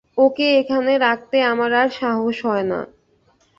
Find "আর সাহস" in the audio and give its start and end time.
1.81-2.37